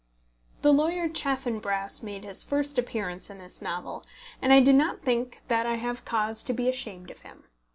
[0.63, 4.03] The lawyer Chaffanbrass made his first appearance in this novel,
[4.41, 7.43] and I do not think that I have cause to be ashamed of him.